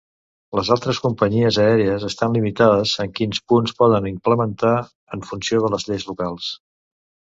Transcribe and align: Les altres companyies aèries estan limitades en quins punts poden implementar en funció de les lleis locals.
Les 0.59 0.69
altres 0.75 0.99
companyies 1.03 1.59
aèries 1.65 2.07
estan 2.07 2.33
limitades 2.37 2.93
en 3.05 3.13
quins 3.19 3.43
punts 3.53 3.77
poden 3.83 4.09
implementar 4.13 4.75
en 5.19 5.27
funció 5.29 5.61
de 5.67 5.71
les 5.77 5.87
lleis 5.91 6.09
locals. 6.13 6.49